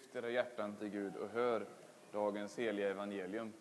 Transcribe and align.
Lyft 0.00 0.16
era 0.16 0.30
hjärtan 0.30 0.76
till 0.76 0.88
Gud 0.88 1.16
och 1.16 1.28
hör 1.28 1.66
dagens 2.12 2.58
heliga 2.58 2.90
evangelium. 2.90 3.52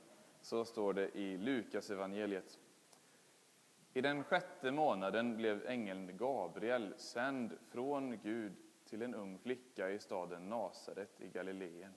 Så 0.41 0.65
står 0.65 0.93
det 0.93 1.17
i 1.17 1.37
Lukas 1.37 1.89
evangeliet. 1.89 2.59
I 3.93 4.01
den 4.01 4.23
sjätte 4.23 4.71
månaden 4.71 5.37
blev 5.37 5.65
ängeln 5.67 6.17
Gabriel 6.17 6.93
sänd 6.97 7.57
från 7.69 8.19
Gud 8.19 8.53
till 8.85 9.01
en 9.01 9.15
ung 9.15 9.39
flicka 9.39 9.89
i 9.89 9.99
staden 9.99 10.49
Nasaret 10.49 11.21
i 11.21 11.27
Galileen. 11.27 11.93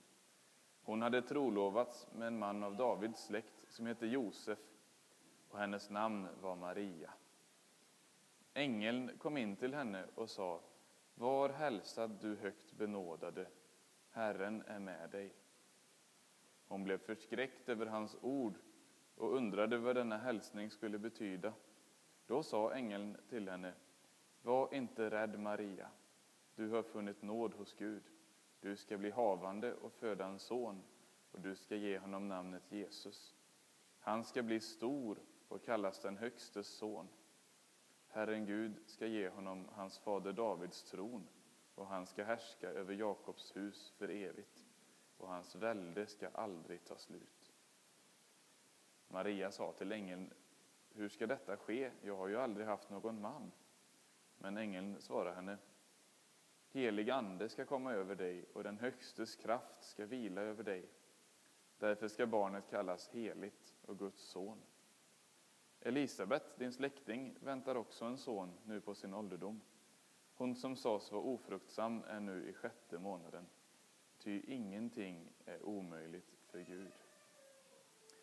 Hon 0.83 1.01
hade 1.01 1.21
trolovats 1.21 2.07
med 2.15 2.27
en 2.27 2.39
man 2.39 2.63
av 2.63 2.75
Davids 2.75 3.25
släkt 3.25 3.65
som 3.69 3.85
hette 3.85 4.07
Josef 4.07 4.59
och 5.49 5.59
hennes 5.59 5.89
namn 5.89 6.27
var 6.41 6.55
Maria. 6.55 7.13
Ängeln 8.53 9.17
kom 9.17 9.37
in 9.37 9.55
till 9.55 9.73
henne 9.73 10.05
och 10.15 10.29
sa 10.29 10.59
Var 11.15 11.49
hälsad 11.49 12.17
du 12.21 12.35
högt 12.35 12.71
benådade, 12.71 13.47
Herren 14.15 14.63
är 14.67 14.79
med 14.79 15.09
dig. 15.09 15.33
Hon 16.67 16.83
blev 16.83 16.97
förskräckt 16.97 17.69
över 17.69 17.85
hans 17.85 18.17
ord 18.21 18.57
och 19.15 19.35
undrade 19.35 19.77
vad 19.77 19.95
denna 19.95 20.17
hälsning 20.17 20.71
skulle 20.71 20.99
betyda. 20.99 21.53
Då 22.27 22.43
sa 22.43 22.73
ängeln 22.73 23.17
till 23.29 23.49
henne 23.49 23.73
Var 24.41 24.73
inte 24.73 25.09
rädd, 25.09 25.39
Maria. 25.39 25.89
Du 26.55 26.69
har 26.69 26.83
funnit 26.83 27.21
nåd 27.21 27.53
hos 27.53 27.73
Gud. 27.73 28.03
Du 28.59 28.75
ska 28.75 28.97
bli 28.97 29.11
havande 29.11 29.73
och 29.73 29.93
föda 29.93 30.25
en 30.25 30.39
son 30.39 30.83
och 31.31 31.41
du 31.41 31.55
ska 31.55 31.75
ge 31.75 31.97
honom 31.97 32.27
namnet 32.27 32.71
Jesus. 32.71 33.35
Han 33.99 34.23
ska 34.23 34.43
bli 34.43 34.59
stor 34.59 35.17
och 35.47 35.63
kallas 35.63 35.99
den 35.99 36.17
Högstes 36.17 36.67
son. 36.67 37.07
Herren 38.07 38.45
Gud 38.45 38.73
ska 38.85 39.07
ge 39.07 39.29
honom 39.29 39.67
hans 39.71 39.99
fader 39.99 40.33
Davids 40.33 40.83
tron 40.83 41.27
och 41.75 41.87
han 41.87 42.05
ska 42.05 42.23
härska 42.23 42.69
över 42.69 42.93
Jakobs 42.93 43.55
hus 43.55 43.93
för 43.97 44.09
evigt 44.09 44.65
och 45.17 45.27
hans 45.27 45.55
välde 45.55 46.07
ska 46.07 46.29
aldrig 46.29 46.85
ta 46.85 46.97
slut. 46.97 47.53
Maria 49.07 49.51
sa 49.51 49.71
till 49.71 49.91
ängeln, 49.91 50.33
hur 50.89 51.09
ska 51.09 51.27
detta 51.27 51.57
ske? 51.57 51.91
Jag 52.01 52.17
har 52.17 52.27
ju 52.27 52.37
aldrig 52.37 52.67
haft 52.67 52.89
någon 52.89 53.21
man. 53.21 53.51
Men 54.37 54.57
ängeln 54.57 55.01
svarade 55.01 55.35
henne, 55.35 55.57
helig 56.71 57.09
ande 57.09 57.49
ska 57.49 57.65
komma 57.65 57.93
över 57.93 58.15
dig 58.15 58.45
och 58.53 58.63
den 58.63 58.77
högstes 58.77 59.35
kraft 59.35 59.83
ska 59.83 60.05
vila 60.05 60.41
över 60.41 60.63
dig. 60.63 60.89
Därför 61.77 62.07
ska 62.07 62.27
barnet 62.27 62.69
kallas 62.69 63.09
heligt 63.09 63.75
och 63.81 63.99
Guds 63.99 64.21
son. 64.21 64.61
Elisabet, 65.79 66.57
din 66.57 66.73
släkting, 66.73 67.37
väntar 67.39 67.75
också 67.75 68.05
en 68.05 68.17
son 68.17 68.57
nu 68.65 68.81
på 68.81 68.95
sin 68.95 69.13
ålderdom. 69.13 69.61
Hon 70.35 70.55
som 70.55 70.75
sades 70.75 71.11
vara 71.11 71.21
ofruktsam 71.21 72.03
är 72.07 72.19
nu 72.19 72.49
i 72.49 72.53
sjätte 72.53 72.99
månaden, 72.99 73.45
ty 74.17 74.41
ingenting 74.47 75.29
är 75.45 75.65
omöjligt 75.65 76.33
för 76.45 76.59
Gud. 76.59 76.91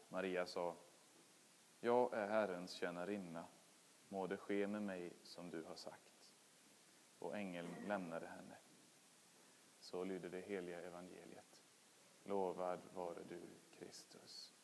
Maria 0.09 0.47
sa, 0.47 0.77
jag 1.81 2.15
är 2.15 2.29
Herrens 2.29 2.73
tjänarinna, 2.73 3.45
må 4.09 4.27
det 4.27 4.37
ske 4.37 4.67
med 4.67 4.83
mig 4.83 5.13
som 5.23 5.51
du 5.51 5.63
har 5.63 5.77
sagt. 5.77 6.33
Och 7.19 7.37
ängeln 7.37 7.75
lämnade 7.87 8.27
henne. 8.27 8.57
Så 9.81 10.05
lyder 10.05 10.29
det 10.29 10.41
heliga 10.41 10.81
evangeliet. 10.81 11.63
Lovad 12.25 12.81
vare 12.95 13.25
du, 13.29 13.41
Kristus. 13.71 14.55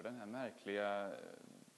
Hör 0.00 0.04
den 0.04 0.18
här 0.18 0.26
märkliga, 0.26 1.12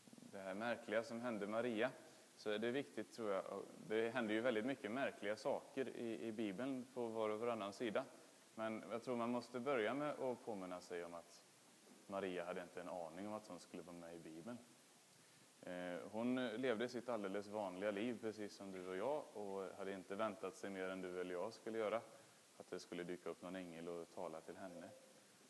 det 0.06 0.38
här 0.38 0.54
märkliga 0.54 1.02
som 1.02 1.20
hände 1.20 1.46
Maria 1.46 1.90
så 2.36 2.50
är 2.50 2.58
det 2.58 2.70
viktigt, 2.70 3.12
tror 3.12 3.30
jag, 3.30 3.62
det 3.88 4.10
händer 4.10 4.34
ju 4.34 4.40
väldigt 4.40 4.64
mycket 4.64 4.90
märkliga 4.90 5.36
saker 5.36 5.88
i, 5.88 6.26
i 6.26 6.32
Bibeln 6.32 6.86
på 6.94 7.06
var 7.08 7.28
och 7.28 7.40
varannan 7.40 7.72
sida. 7.72 8.04
Men 8.54 8.84
jag 8.90 9.02
tror 9.02 9.16
man 9.16 9.30
måste 9.30 9.60
börja 9.60 9.94
med 9.94 10.10
att 10.10 10.44
påminna 10.44 10.80
sig 10.80 11.04
om 11.04 11.14
att 11.14 11.42
Maria 12.06 12.44
hade 12.44 12.62
inte 12.62 12.80
en 12.80 12.88
aning 12.88 13.28
om 13.28 13.34
att 13.34 13.48
hon 13.48 13.60
skulle 13.60 13.82
vara 13.82 13.96
med 13.96 14.14
i 14.14 14.18
Bibeln. 14.18 14.58
Eh, 15.60 16.08
hon 16.10 16.46
levde 16.46 16.88
sitt 16.88 17.08
alldeles 17.08 17.46
vanliga 17.46 17.90
liv, 17.90 18.18
precis 18.20 18.56
som 18.56 18.72
du 18.72 18.88
och 18.88 18.96
jag, 18.96 19.24
och 19.36 19.76
hade 19.78 19.92
inte 19.92 20.14
väntat 20.14 20.56
sig 20.56 20.70
mer 20.70 20.88
än 20.88 21.00
du 21.00 21.20
eller 21.20 21.34
jag 21.34 21.52
skulle 21.52 21.78
göra, 21.78 22.00
att 22.56 22.70
det 22.70 22.80
skulle 22.80 23.04
dyka 23.04 23.28
upp 23.28 23.42
någon 23.42 23.56
ängel 23.56 23.88
och 23.88 24.10
tala 24.14 24.40
till 24.40 24.56
henne. 24.56 24.90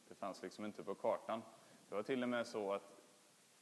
Det 0.08 0.14
fanns 0.14 0.42
liksom 0.42 0.64
inte 0.64 0.84
på 0.84 0.94
kartan. 0.94 1.42
Det 1.92 1.96
var 1.96 2.02
till 2.02 2.22
och 2.22 2.28
med 2.28 2.46
så 2.46 2.72
att 2.72 3.02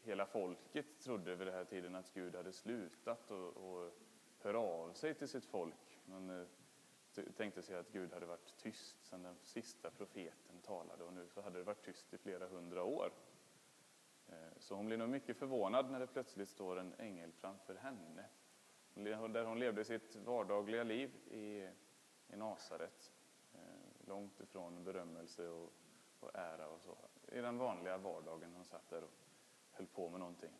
hela 0.02 0.26
folket 0.26 1.00
trodde 1.00 1.34
vid 1.34 1.46
den 1.46 1.54
här 1.54 1.64
tiden 1.64 1.94
att 1.94 2.14
Gud 2.14 2.36
hade 2.36 2.52
slutat 2.52 3.30
och, 3.30 3.56
och 3.56 3.92
höra 4.38 4.58
av 4.58 4.92
sig 4.92 5.14
till 5.14 5.28
sitt 5.28 5.44
folk. 5.44 5.98
Man 6.04 6.30
eh, 6.30 6.46
tänkte 7.36 7.62
sig 7.62 7.76
att 7.76 7.92
Gud 7.92 8.12
hade 8.12 8.26
varit 8.26 8.56
tyst 8.56 9.04
sedan 9.04 9.22
den 9.22 9.36
sista 9.42 9.90
profeten 9.90 10.60
talade 10.62 11.04
och 11.04 11.12
nu 11.12 11.28
så 11.28 11.40
hade 11.40 11.58
det 11.58 11.64
varit 11.64 11.84
tyst 11.84 12.14
i 12.14 12.18
flera 12.18 12.46
hundra 12.46 12.84
år. 12.84 13.12
Eh, 14.28 14.34
så 14.58 14.74
hon 14.74 14.86
blir 14.86 14.96
nog 14.96 15.08
mycket 15.08 15.36
förvånad 15.36 15.90
när 15.90 16.00
det 16.00 16.06
plötsligt 16.06 16.48
står 16.48 16.78
en 16.78 16.94
ängel 16.98 17.32
framför 17.32 17.74
henne. 17.74 18.24
Där 18.94 19.44
hon 19.44 19.58
levde 19.58 19.84
sitt 19.84 20.16
vardagliga 20.16 20.84
liv 20.84 21.10
i, 21.30 21.68
i 22.28 22.36
Nasaret. 22.36 23.12
Eh, 23.52 24.08
långt 24.08 24.40
ifrån 24.40 24.84
berömmelse 24.84 25.48
och, 25.48 25.72
och 26.20 26.30
ära 26.34 26.68
och 26.68 26.80
så. 26.80 26.96
I 27.32 27.40
den 27.40 27.58
vanliga 27.58 27.98
vardagen 27.98 28.52
hon 28.54 28.64
satt 28.64 28.88
där 28.88 29.04
och 29.04 29.10
höll 29.72 29.86
på 29.86 30.08
med 30.08 30.20
någonting. 30.20 30.52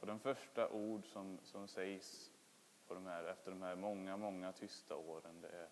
Och 0.00 0.06
de 0.06 0.18
första 0.18 0.68
ord 0.68 1.06
som, 1.06 1.38
som 1.42 1.68
sägs 1.68 2.32
på 2.86 2.94
de 2.94 3.06
här, 3.06 3.24
efter 3.24 3.50
de 3.50 3.62
här 3.62 3.76
många, 3.76 4.16
många 4.16 4.52
tysta 4.52 4.96
åren, 4.96 5.40
det 5.40 5.48
är 5.48 5.68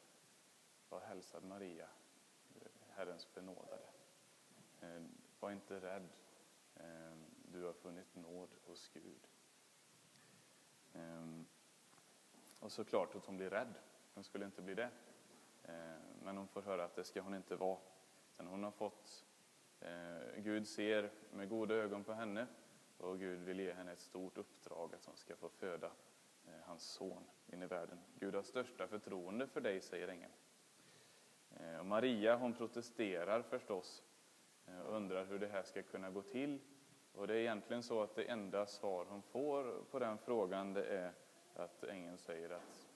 Var 0.88 1.00
hälsad 1.00 1.44
Maria, 1.44 1.88
Herrens 2.88 3.34
benådade. 3.34 3.88
Eh, 4.80 5.02
var 5.40 5.50
inte 5.50 5.80
rädd, 5.80 6.08
eh, 6.76 7.16
du 7.52 7.64
har 7.64 7.72
funnit 7.72 8.14
nåd 8.14 8.48
hos 8.66 8.88
Gud. 8.88 9.28
Eh, 10.92 11.26
och 12.60 12.72
såklart 12.72 13.14
att 13.14 13.26
hon 13.26 13.36
blir 13.36 13.50
rädd, 13.50 13.74
hon 14.14 14.24
skulle 14.24 14.44
inte 14.44 14.62
bli 14.62 14.74
det. 14.74 14.90
Men 16.22 16.36
hon 16.36 16.48
får 16.48 16.62
höra 16.62 16.84
att 16.84 16.94
det 16.94 17.04
ska 17.04 17.20
hon 17.20 17.34
inte 17.34 17.56
vara. 17.56 17.78
Sen 18.36 18.46
hon 18.46 18.64
har 18.64 18.70
fått 18.70 19.24
Eh, 19.84 20.42
Gud 20.42 20.68
ser 20.68 21.10
med 21.32 21.48
goda 21.48 21.74
ögon 21.74 22.04
på 22.04 22.12
henne 22.12 22.46
och 22.98 23.18
Gud 23.18 23.40
vill 23.40 23.60
ge 23.60 23.72
henne 23.72 23.92
ett 23.92 24.00
stort 24.00 24.38
uppdrag 24.38 24.94
att 24.94 25.04
hon 25.04 25.16
ska 25.16 25.36
få 25.36 25.48
föda 25.48 25.90
eh, 26.46 26.60
hans 26.64 26.82
son 26.82 27.24
in 27.46 27.62
i 27.62 27.66
världen. 27.66 27.98
Gud 28.18 28.34
har 28.34 28.42
största 28.42 28.88
förtroende 28.88 29.46
för 29.46 29.60
dig, 29.60 29.80
säger 29.80 30.08
ängeln. 30.08 30.32
Eh, 31.60 31.78
och 31.78 31.86
Maria 31.86 32.36
hon 32.36 32.52
protesterar 32.52 33.42
förstås 33.42 34.02
eh, 34.66 34.80
och 34.80 34.96
undrar 34.96 35.24
hur 35.24 35.38
det 35.38 35.48
här 35.48 35.62
ska 35.62 35.82
kunna 35.82 36.10
gå 36.10 36.22
till. 36.22 36.58
Och 37.12 37.26
det 37.26 37.34
är 37.34 37.38
egentligen 37.38 37.82
så 37.82 38.02
att 38.02 38.14
det 38.14 38.24
enda 38.24 38.66
svar 38.66 39.06
hon 39.08 39.22
får 39.22 39.84
på 39.90 39.98
den 39.98 40.18
frågan 40.18 40.72
det 40.72 40.84
är 40.84 41.12
att 41.54 41.84
ängeln 41.84 42.18
säger 42.18 42.50
att 42.50 42.88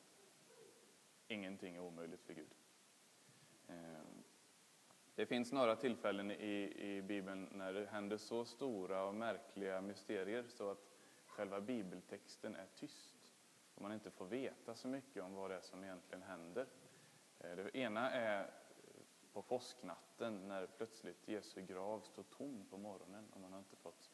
ingenting 1.29 1.77
är 1.77 1.81
omöjligt 1.81 2.23
för 2.23 2.35
Gud. 2.35 2.55
Eh, 3.69 4.06
det 5.17 5.27
finns 5.27 5.53
några 5.53 5.77
tillfällen 5.77 6.31
i, 6.31 6.73
i 6.77 7.03
Bibeln 7.03 7.49
när 7.53 7.73
det 7.73 7.87
händer 7.87 8.17
så 8.17 8.45
stora 8.45 9.05
och 9.05 9.15
märkliga 9.15 9.81
mysterier 9.81 10.45
så 10.49 10.71
att 10.71 10.91
själva 11.27 11.61
bibeltexten 11.61 12.57
är 12.57 12.67
tyst 12.75 13.33
och 13.75 13.83
man 13.83 13.93
inte 13.93 14.11
får 14.11 14.27
veta 14.27 14.75
så 14.75 14.89
mycket 14.89 15.23
om 15.23 15.35
vad 15.35 15.51
det 15.51 15.57
är 15.57 15.61
som 15.61 15.85
egentligen 15.85 16.23
händer. 16.23 16.67
Eh, 17.41 17.57
det 17.57 17.77
ena 17.77 18.11
är 18.11 18.51
på 19.33 19.43
påsknatten 19.43 20.49
när 20.49 20.67
plötsligt 20.67 21.29
Jesu 21.29 21.63
grav 21.63 22.01
står 22.01 22.23
tom 22.23 22.67
på 22.71 22.79
morgonen 22.79 23.29
och 23.35 23.41
man 23.41 23.53
har 23.53 23.59
inte 23.59 23.77
fått 23.77 24.11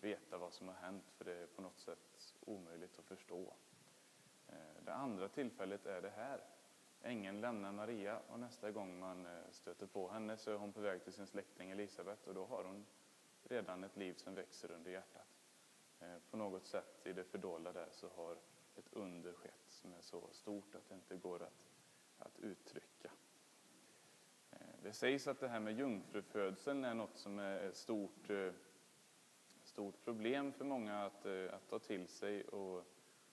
veta 0.00 0.38
vad 0.38 0.52
som 0.52 0.68
har 0.68 0.74
hänt 0.74 1.10
för 1.10 1.24
det 1.24 1.34
är 1.34 1.46
på 1.46 1.62
något 1.62 1.78
sätt 1.78 2.34
omöjligt 2.40 2.98
att 2.98 3.04
förstå. 3.04 3.54
Eh, 4.48 4.84
det 4.84 4.94
andra 4.94 5.28
tillfället 5.28 5.86
är 5.86 6.02
det 6.02 6.12
här 6.16 6.40
Ängeln 7.02 7.40
lämnar 7.40 7.72
Maria 7.72 8.20
och 8.28 8.40
nästa 8.40 8.70
gång 8.70 8.98
man 8.98 9.26
eh, 9.26 9.32
stöter 9.50 9.86
på 9.86 10.08
henne 10.08 10.36
så 10.36 10.50
är 10.50 10.56
hon 10.56 10.72
på 10.72 10.80
väg 10.80 11.04
till 11.04 11.12
sin 11.12 11.26
släkting 11.26 11.70
Elisabet 11.70 12.26
och 12.26 12.34
då 12.34 12.46
har 12.46 12.64
hon 12.64 12.86
redan 13.42 13.84
ett 13.84 13.96
liv 13.96 14.14
som 14.14 14.34
växer 14.34 14.70
under 14.70 14.90
hjärtat. 14.90 15.26
Eh, 16.00 16.18
på 16.30 16.36
något 16.36 16.66
sätt 16.66 17.06
i 17.06 17.12
det 17.12 17.24
fördolda 17.24 17.72
där 17.72 17.88
så 17.90 18.08
har 18.16 18.36
ett 18.76 18.88
under 18.92 19.32
skett 19.32 19.64
som 19.68 19.92
är 19.92 20.00
så 20.00 20.28
stort 20.32 20.74
att 20.74 20.88
det 20.88 20.94
inte 20.94 21.16
går 21.16 21.42
att, 21.42 21.66
att 22.18 22.38
uttrycka. 22.38 23.10
Eh, 24.50 24.58
det 24.82 24.92
sägs 24.92 25.26
att 25.26 25.40
det 25.40 25.48
här 25.48 25.60
med 25.60 25.78
jungfrufödseln 25.78 26.84
är 26.84 26.94
något 26.94 27.16
som 27.16 27.38
är 27.38 27.60
ett 27.60 27.76
stort, 27.76 28.30
stort 29.62 30.04
problem 30.04 30.52
för 30.52 30.64
många 30.64 31.04
att, 31.04 31.26
att 31.26 31.68
ta 31.68 31.78
till 31.78 32.08
sig 32.08 32.44
och, 32.44 32.84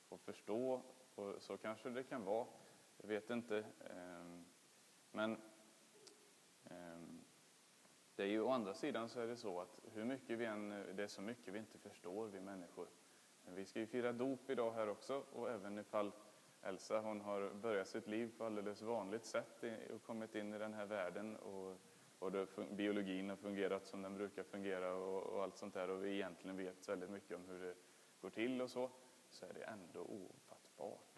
och 0.09 0.19
förstå. 0.19 0.81
Och 1.15 1.41
så 1.41 1.57
kanske 1.57 1.89
det 1.89 2.03
kan 2.03 2.23
vara. 2.23 2.47
Jag 3.05 3.09
vet 3.09 3.29
inte. 3.29 3.57
Ehm, 3.89 4.45
men 5.11 5.37
ehm, 6.63 7.23
det 8.15 8.23
är 8.23 8.27
ju 8.27 8.41
å 8.41 8.49
andra 8.49 8.73
sidan 8.73 9.09
så 9.09 9.19
är 9.19 9.27
det 9.27 9.37
så 9.37 9.61
att 9.61 9.79
hur 9.93 10.05
mycket 10.05 10.37
vi 10.37 10.45
än, 10.45 10.69
det 10.69 11.03
är 11.03 11.07
så 11.07 11.21
mycket 11.21 11.53
vi 11.53 11.59
inte 11.59 11.77
förstår, 11.77 12.27
vi 12.27 12.41
människor. 12.41 12.87
Vi 13.45 13.65
ska 13.65 13.79
ju 13.79 13.87
fira 13.87 14.11
dop 14.11 14.49
idag 14.49 14.71
här 14.71 14.89
också 14.89 15.23
och 15.33 15.51
även 15.51 15.79
ifall 15.79 16.11
Elsa 16.61 16.99
hon 16.99 17.21
har 17.21 17.49
börjat 17.49 17.87
sitt 17.87 18.07
liv 18.07 18.31
på 18.37 18.45
alldeles 18.45 18.81
vanligt 18.81 19.25
sätt 19.25 19.63
och 19.93 20.03
kommit 20.03 20.35
in 20.35 20.53
i 20.53 20.57
den 20.57 20.73
här 20.73 20.85
världen 20.85 21.35
och, 21.35 21.77
och 22.19 22.31
det, 22.31 22.47
biologin 22.71 23.29
har 23.29 23.37
fungerat 23.37 23.85
som 23.85 24.01
den 24.01 24.15
brukar 24.15 24.43
fungera 24.43 24.93
och, 24.93 25.23
och, 25.23 25.43
allt 25.43 25.57
sånt 25.57 25.73
där 25.73 25.89
och 25.89 26.05
vi 26.05 26.13
egentligen 26.13 26.57
vet 26.57 26.89
väldigt 26.89 27.09
mycket 27.09 27.37
om 27.37 27.45
hur 27.47 27.59
det 27.59 27.75
går 28.21 28.29
till 28.29 28.61
och 28.61 28.69
så, 28.69 28.89
så 29.29 29.45
är 29.45 29.53
det 29.53 29.63
ändå 29.63 30.01
ofattbart 30.01 31.12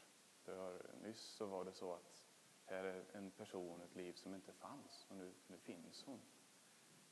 för 0.46 0.92
nyss 1.04 1.22
så 1.22 1.46
var 1.46 1.66
det 1.66 1.74
så 1.74 1.94
att 1.94 2.24
här 2.66 2.84
är 2.84 3.06
en 3.14 3.32
person, 3.32 3.82
ett 3.82 3.96
liv 3.96 4.14
som 4.14 4.36
inte 4.36 4.54
fanns 4.54 5.06
och 5.10 5.16
nu, 5.16 5.34
nu 5.48 5.58
finns 5.58 6.04
hon. 6.04 6.22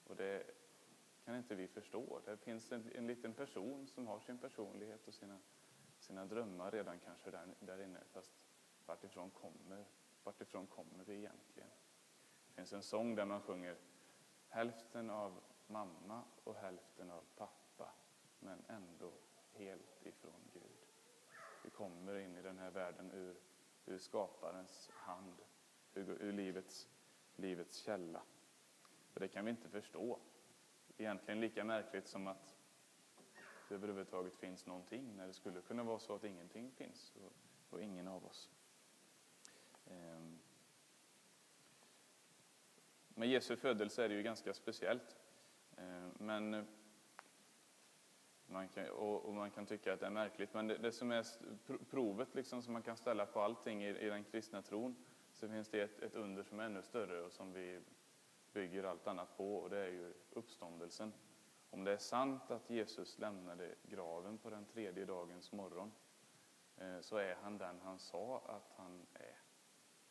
Och 0.03 0.15
det 0.15 0.43
kan 1.25 1.35
inte 1.35 1.55
vi 1.55 1.67
förstå. 1.67 2.21
Det 2.25 2.37
finns 2.37 2.71
en, 2.71 2.91
en 2.95 3.07
liten 3.07 3.33
person 3.33 3.87
som 3.87 4.07
har 4.07 4.19
sin 4.19 4.37
personlighet 4.37 5.07
och 5.07 5.13
sina, 5.13 5.39
sina 5.99 6.25
drömmar 6.25 6.71
redan 6.71 6.99
kanske 6.99 7.31
där, 7.31 7.55
där 7.59 7.81
inne. 7.81 7.99
Fast 8.11 8.45
vartifrån 8.85 9.29
kommer, 9.29 9.85
vartifrån 10.23 10.67
kommer 10.67 11.03
vi 11.03 11.13
egentligen? 11.13 11.69
Det 12.47 12.53
finns 12.53 12.73
en 12.73 12.83
sång 12.83 13.15
där 13.15 13.25
man 13.25 13.41
sjunger 13.41 13.77
hälften 14.47 15.09
av 15.09 15.41
mamma 15.67 16.23
och 16.43 16.55
hälften 16.55 17.11
av 17.11 17.23
pappa 17.35 17.93
men 18.39 18.65
ändå 18.67 19.11
helt 19.51 20.05
ifrån 20.05 20.49
vi 21.63 21.69
kommer 21.69 22.15
in 22.15 22.37
i 22.37 22.41
den 22.41 22.57
här 22.57 22.71
världen 22.71 23.11
ur, 23.11 23.35
ur 23.85 23.97
skaparens 23.97 24.89
hand, 24.93 25.41
ur, 25.93 26.09
ur 26.21 26.31
livets, 26.31 26.89
livets 27.35 27.77
källa. 27.77 28.21
Och 29.13 29.19
det 29.19 29.27
kan 29.27 29.45
vi 29.45 29.51
inte 29.51 29.69
förstå. 29.69 30.19
Egentligen 30.97 31.41
lika 31.41 31.63
märkligt 31.63 32.07
som 32.07 32.27
att 32.27 32.55
det 33.69 33.75
överhuvudtaget 33.75 34.35
finns 34.35 34.65
någonting, 34.65 35.15
när 35.15 35.27
det 35.27 35.33
skulle 35.33 35.61
kunna 35.61 35.83
vara 35.83 35.99
så 35.99 36.15
att 36.15 36.23
ingenting 36.23 36.71
finns 36.71 37.13
och, 37.15 37.33
och 37.69 37.81
ingen 37.81 38.07
av 38.07 38.25
oss. 38.25 38.49
Ehm. 39.85 40.39
Med 43.07 43.29
Jesu 43.29 43.55
födelse 43.55 44.03
är 44.05 44.09
det 44.09 44.15
ju 44.15 44.23
ganska 44.23 44.53
speciellt. 44.53 45.15
Ehm. 45.77 46.11
Men 46.19 46.67
man 48.53 48.67
kan, 48.67 48.89
och, 48.89 49.25
och, 49.25 49.33
man 49.33 49.51
kan 49.51 49.65
tycka 49.65 49.93
att 49.93 49.99
det 49.99 50.05
är 50.05 50.09
märkligt, 50.09 50.53
men 50.53 50.67
det, 50.67 50.77
det 50.77 50.91
som 50.91 51.11
är 51.11 51.25
provet 51.89 52.35
liksom 52.35 52.61
som 52.61 52.73
man 52.73 52.81
kan 52.81 52.97
ställa 52.97 53.25
på 53.25 53.41
allting 53.41 53.83
i, 53.83 53.89
i 53.89 54.09
den 54.09 54.23
kristna 54.23 54.61
tron, 54.61 54.95
så 55.33 55.49
finns 55.49 55.69
det 55.69 55.81
ett, 55.81 55.99
ett, 55.99 56.15
under 56.15 56.43
som 56.43 56.59
är 56.59 56.63
ännu 56.63 56.81
större 56.81 57.21
och 57.21 57.31
som 57.31 57.53
vi 57.53 57.79
bygger 58.53 58.83
allt 58.83 59.07
annat 59.07 59.37
på, 59.37 59.55
och 59.55 59.69
det 59.69 59.77
är 59.77 59.89
ju 59.89 60.13
uppståndelsen. 60.31 61.13
Om 61.69 61.83
det 61.83 61.91
är 61.91 61.97
sant 61.97 62.51
att 62.51 62.69
Jesus 62.69 63.19
lämnade 63.19 63.75
graven 63.83 64.37
på 64.37 64.49
den 64.49 64.65
tredje 64.65 65.05
dagens 65.05 65.51
morgon, 65.51 65.91
eh, 66.77 66.99
så 67.01 67.17
är 67.17 67.35
han 67.35 67.57
den 67.57 67.79
han 67.83 67.99
sa 67.99 68.41
att 68.45 68.71
han 68.75 69.05
är. 69.13 69.39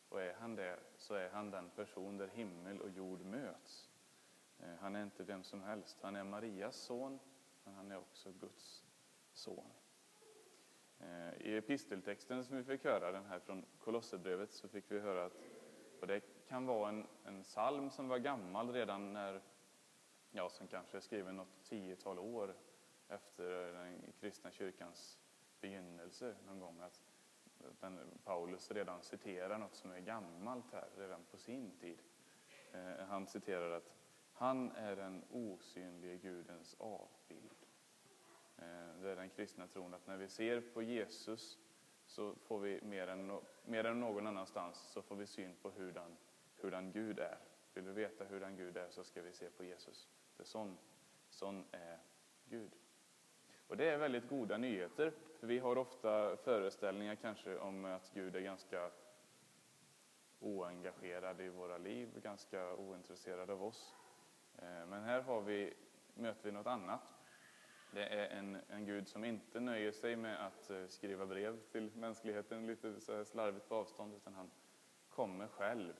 Och 0.09 0.21
är 0.21 0.33
han 0.33 0.55
det, 0.55 0.79
så 0.97 1.13
är 1.13 1.29
han 1.29 1.51
den 1.51 1.69
person 1.69 2.17
där 2.17 2.27
himmel 2.27 2.81
och 2.81 2.89
jord 2.89 3.21
möts. 3.21 3.89
Eh, 4.59 4.75
han 4.79 4.95
är 4.95 5.03
inte 5.03 5.23
vem 5.23 5.43
som 5.43 5.61
helst, 5.61 5.97
han 6.01 6.15
är 6.15 6.23
Marias 6.23 6.75
son, 6.75 7.19
men 7.63 7.73
han 7.73 7.91
är 7.91 7.97
också 7.97 8.31
Guds 8.31 8.83
son. 9.33 9.71
Eh, 10.99 11.33
I 11.41 11.57
episteltexten 11.57 12.43
som 12.43 12.57
vi 12.57 12.63
fick 12.63 12.83
höra, 12.83 13.11
den 13.11 13.25
här 13.25 13.39
från 13.39 13.65
Kolosserbrevet, 13.79 14.51
så 14.51 14.67
fick 14.67 14.91
vi 14.91 14.99
höra 14.99 15.25
att 15.25 15.33
och 16.03 16.07
det 16.07 16.21
kan 16.47 16.65
vara 16.65 16.89
en, 16.89 17.07
en 17.25 17.43
psalm 17.43 17.89
som 17.89 18.07
var 18.07 18.17
gammal 18.17 18.71
redan 18.71 19.13
när, 19.13 19.41
ja, 20.31 20.49
som 20.49 20.67
kanske 20.67 20.97
är 20.97 21.01
skriven 21.01 21.35
något 21.35 21.63
tiotal 21.63 22.19
år 22.19 22.55
efter 23.07 23.73
den 23.73 24.13
kristna 24.19 24.51
kyrkans 24.51 25.19
begynnelse 25.61 26.35
någon 26.47 26.59
gång. 26.59 26.81
Att 26.81 27.01
den, 27.79 28.19
Paulus 28.23 28.71
redan 28.71 29.03
citerar 29.03 29.57
något 29.57 29.75
som 29.75 29.91
är 29.91 29.99
gammalt 29.99 30.71
här, 30.71 30.89
redan 30.97 31.23
på 31.31 31.37
sin 31.37 31.71
tid. 31.77 32.01
Eh, 32.71 33.05
han 33.07 33.27
citerar 33.27 33.71
att 33.71 33.91
han 34.43 34.71
är 34.71 34.95
den 34.95 35.23
osynlige 35.29 36.17
Gudens 36.17 36.75
avbild. 36.79 37.65
Eh, 38.57 39.01
det 39.01 39.09
är 39.09 39.15
den 39.15 39.29
kristna 39.29 39.67
tron 39.67 39.93
att 39.93 40.07
när 40.07 40.17
vi 40.17 40.27
ser 40.27 40.61
på 40.61 40.81
Jesus 40.81 41.59
så 42.05 42.35
får 42.35 42.59
vi 42.59 42.81
mer 42.81 43.07
än, 43.07 43.39
mer 43.65 43.83
än 43.83 43.99
någon 43.99 44.27
annanstans 44.27 44.77
så 44.77 45.01
får 45.01 45.15
vi 45.15 45.27
syn 45.27 45.55
på 45.61 45.69
hurdan, 45.69 46.17
hurdan 46.55 46.91
Gud 46.91 47.19
är. 47.19 47.37
Vill 47.73 47.83
vi 47.83 47.91
veta 47.91 48.25
hurdan 48.25 48.55
Gud 48.55 48.77
är 48.77 48.89
så 48.89 49.03
ska 49.03 49.21
vi 49.21 49.33
se 49.33 49.49
på 49.49 49.63
Jesus. 49.63 50.09
För 50.37 50.43
sån, 50.43 50.77
sån 51.29 51.65
är 51.71 51.99
Gud. 52.49 52.71
Och 53.67 53.77
det 53.77 53.89
är 53.89 53.97
väldigt 53.97 54.29
goda 54.29 54.57
nyheter. 54.57 55.13
För 55.39 55.47
vi 55.47 55.59
har 55.59 55.77
ofta 55.77 56.37
föreställningar 56.37 57.15
kanske 57.15 57.57
om 57.57 57.85
att 57.85 58.11
Gud 58.13 58.35
är 58.35 58.41
ganska 58.41 58.91
oengagerad 60.39 61.41
i 61.41 61.49
våra 61.49 61.77
liv, 61.77 62.21
ganska 62.23 62.75
ointresserad 62.75 63.49
av 63.49 63.63
oss. 63.63 63.95
Eh, 64.57 64.85
men 64.87 65.03
här 65.03 65.21
har 65.21 65.41
vi, 65.41 65.73
möter 66.13 66.43
vi 66.43 66.51
något 66.51 66.67
annat. 66.67 67.01
Det 67.91 68.05
är 68.05 68.29
en, 68.29 68.57
en 68.69 68.85
Gud 68.85 69.07
som 69.07 69.23
inte 69.23 69.59
nöjer 69.59 69.91
sig 69.91 70.15
med 70.15 70.45
att 70.45 70.69
eh, 70.69 70.87
skriva 70.87 71.25
brev 71.25 71.59
till 71.71 71.91
mänskligheten 71.95 72.67
lite 72.67 73.01
så 73.01 73.25
slarvigt 73.25 73.69
på 73.69 73.75
avstånd, 73.75 74.13
utan 74.13 74.33
han 74.33 74.51
kommer 75.09 75.47
själv, 75.47 75.93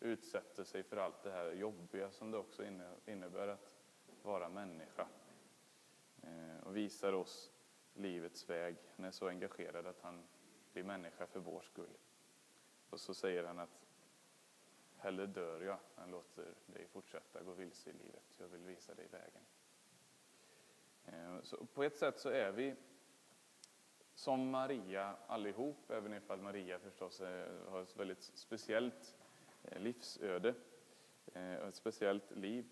utsätter 0.00 0.64
sig 0.64 0.82
för 0.82 0.96
allt 0.96 1.22
det 1.22 1.30
här 1.30 1.52
jobbiga 1.52 2.10
som 2.10 2.30
det 2.30 2.38
också 2.38 2.64
innebär 3.06 3.48
att 3.48 3.74
vara 4.22 4.48
människa. 4.48 5.06
Eh, 6.22 6.66
och 6.66 6.76
visar 6.76 7.12
oss 7.12 7.52
livets 7.94 8.50
väg. 8.50 8.76
Han 8.96 9.04
är 9.04 9.10
så 9.10 9.28
engagerad 9.28 9.86
att 9.86 10.00
han 10.00 10.22
blir 10.72 10.84
människa 10.84 11.26
för 11.26 11.40
vår 11.40 11.60
skull. 11.60 11.96
Och 12.90 13.00
så 13.00 13.14
säger 13.14 13.44
han 13.44 13.58
att 13.58 13.85
hellre 14.98 15.26
dör 15.26 15.60
jag 15.60 15.78
än 15.96 16.10
låter 16.10 16.54
dig 16.66 16.86
fortsätta 16.86 17.42
gå 17.42 17.52
vilse 17.52 17.90
i 17.90 17.92
livet. 17.92 18.36
Jag 18.38 18.48
vill 18.48 18.60
visa 18.60 18.94
dig 18.94 19.08
vägen. 19.10 19.42
Eh, 21.06 21.42
så 21.42 21.66
på 21.66 21.82
ett 21.82 21.96
sätt 21.96 22.18
så 22.18 22.28
är 22.28 22.52
vi 22.52 22.74
som 24.14 24.50
Maria 24.50 25.16
allihop, 25.26 25.90
även 25.90 26.14
ifall 26.14 26.40
Maria 26.40 26.78
förstås 26.78 27.20
eh, 27.20 27.48
har 27.68 27.82
ett 27.82 27.96
väldigt 27.96 28.22
speciellt 28.22 29.16
eh, 29.62 29.80
livsöde 29.80 30.54
och 31.34 31.68
ett 31.68 31.74
speciellt 31.74 32.30
liv. 32.30 32.66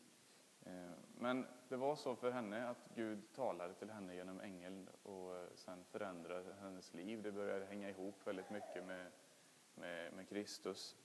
Men 1.18 1.46
det 1.68 1.76
var 1.76 1.96
så 1.96 2.16
för 2.16 2.30
henne 2.30 2.68
att 2.68 2.88
Gud 2.94 3.32
talade 3.32 3.74
till 3.74 3.90
henne 3.90 4.14
genom 4.14 4.40
ängeln 4.40 4.88
och 5.02 5.36
sen 5.54 5.84
förändrade 5.84 6.54
hennes 6.60 6.94
liv. 6.94 7.22
Det 7.22 7.32
började 7.32 7.64
hänga 7.64 7.90
ihop 7.90 8.26
väldigt 8.26 8.50
mycket 8.50 8.84
med, 8.84 9.06
med, 9.74 10.12
med 10.12 10.28
Kristus. 10.28 10.96